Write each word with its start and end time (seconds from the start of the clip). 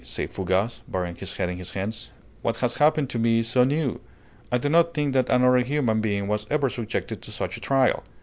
said 0.03 0.31
Fougas, 0.31 0.81
burying 0.87 1.15
his 1.17 1.33
head 1.33 1.47
in 1.47 1.59
his 1.59 1.73
hands. 1.73 2.09
"What 2.41 2.57
has 2.61 2.73
happened 2.73 3.07
to 3.11 3.19
me 3.19 3.37
is 3.37 3.47
so 3.47 3.63
new! 3.63 4.01
I 4.51 4.57
do 4.57 4.67
not 4.67 4.95
think 4.95 5.13
that 5.13 5.29
another 5.29 5.57
human 5.59 6.01
being 6.01 6.27
was 6.27 6.47
ever 6.49 6.69
subjected 6.69 7.21
to 7.21 7.31
such 7.31 7.55
a 7.55 7.61
trial. 7.61 8.03